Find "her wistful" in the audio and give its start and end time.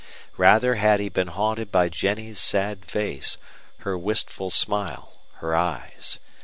3.81-4.49